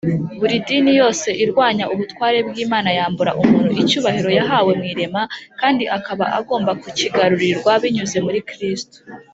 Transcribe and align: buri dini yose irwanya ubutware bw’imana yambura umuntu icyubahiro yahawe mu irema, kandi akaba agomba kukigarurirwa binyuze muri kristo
buri 0.39 0.55
dini 0.67 0.91
yose 1.01 1.27
irwanya 1.43 1.85
ubutware 1.93 2.39
bw’imana 2.47 2.89
yambura 2.97 3.31
umuntu 3.41 3.71
icyubahiro 3.83 4.29
yahawe 4.37 4.71
mu 4.79 4.85
irema, 4.91 5.21
kandi 5.59 5.83
akaba 5.97 6.23
agomba 6.39 6.71
kukigarurirwa 6.81 7.71
binyuze 7.83 8.17
muri 8.27 8.39
kristo 8.49 8.97